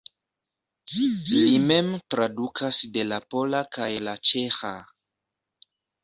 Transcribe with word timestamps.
Li 1.33 1.41
mem 1.71 1.91
tradukas 2.13 2.79
de 2.95 3.03
la 3.09 3.19
pola 3.33 3.59
kaj 3.77 3.91
la 4.07 4.15
ĉeĥa. 4.31 4.71